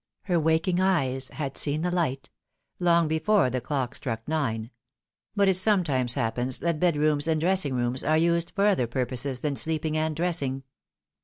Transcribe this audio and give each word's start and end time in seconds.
Her 0.23 0.39
waking 0.39 0.79
eyes 0.79 1.27
had 1.27 1.55
seen 1.57 1.83
the 1.83 1.91
light 1.91 2.31
long 2.79 3.07
before 3.07 3.51
the 3.51 3.61
clock 3.61 3.93
struck 3.93 4.27
nine. 4.27 4.71
But 5.35 5.47
it 5.47 5.57
sometimes 5.57 6.15
happens 6.15 6.57
that 6.61 6.79
bedrooms 6.79 7.27
and 7.27 7.39
dressing 7.39 7.75
rooms 7.75 8.03
are 8.03 8.17
used 8.17 8.51
for. 8.55 8.65
other 8.65 8.87
purposes 8.87 9.41
than 9.41 9.55
sleeping 9.55 9.95
and 9.95 10.15
dressing. 10.15 10.63